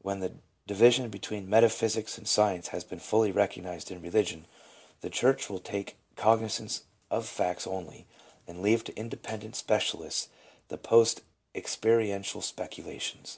[0.00, 0.32] When the
[0.66, 4.44] division between metaphysics and science has been fully recognized in Eeligion,
[5.02, 8.06] the church will take cognizance of facts only,
[8.46, 10.30] and leave to independent specialists
[10.68, 11.20] the post
[11.54, 13.36] experiential specu lations.